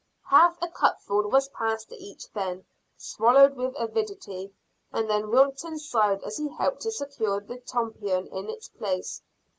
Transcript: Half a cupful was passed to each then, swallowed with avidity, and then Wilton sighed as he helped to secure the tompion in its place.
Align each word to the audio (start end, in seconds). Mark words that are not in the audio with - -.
Half 0.31 0.57
a 0.63 0.67
cupful 0.67 1.29
was 1.29 1.49
passed 1.49 1.89
to 1.89 1.95
each 1.95 2.27
then, 2.33 2.65
swallowed 2.97 3.55
with 3.55 3.75
avidity, 3.77 4.51
and 4.91 5.07
then 5.07 5.29
Wilton 5.29 5.77
sighed 5.77 6.23
as 6.23 6.37
he 6.37 6.47
helped 6.57 6.81
to 6.81 6.91
secure 6.91 7.39
the 7.39 7.59
tompion 7.59 8.25
in 8.33 8.49
its 8.49 8.67
place. 8.67 9.21